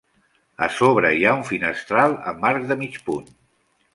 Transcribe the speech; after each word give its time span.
A 0.67 0.69
sobre 0.77 1.11
hi 1.17 1.27
ha 1.27 1.33
un 1.41 1.43
finestral 1.51 2.17
amb 2.33 2.49
arc 2.53 2.65
de 2.73 2.79
mig 2.83 2.99
punt. 3.11 3.31